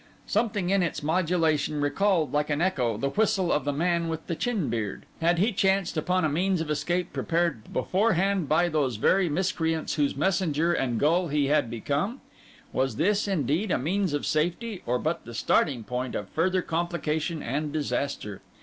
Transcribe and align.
Something 0.25 0.71
in 0.71 0.81
its 0.81 1.03
modulation 1.03 1.79
recalled, 1.79 2.33
like 2.33 2.49
an 2.49 2.59
echo, 2.59 2.97
the 2.97 3.09
whistle 3.11 3.51
of 3.51 3.65
the 3.65 3.71
man 3.71 4.07
with 4.07 4.25
the 4.25 4.35
chin 4.35 4.67
beard. 4.67 5.05
Had 5.21 5.37
he 5.37 5.51
chanced 5.51 5.95
upon 5.95 6.25
a 6.25 6.27
means 6.27 6.59
of 6.59 6.71
escape 6.71 7.13
prepared 7.13 7.71
beforehand 7.71 8.49
by 8.49 8.67
those 8.67 8.95
very 8.95 9.29
miscreants 9.29 9.93
whose 9.93 10.15
messenger 10.15 10.73
and 10.73 10.99
gull 10.99 11.27
he 11.27 11.49
had 11.49 11.69
become? 11.69 12.19
Was 12.73 12.95
this, 12.95 13.27
indeed, 13.27 13.69
a 13.69 13.77
means 13.77 14.13
of 14.13 14.25
safety, 14.25 14.81
or 14.87 14.97
but 14.97 15.23
the 15.23 15.35
starting 15.35 15.83
point 15.83 16.15
of 16.15 16.29
further 16.29 16.63
complication 16.63 17.43
and 17.43 17.71
disaster? 17.71 18.41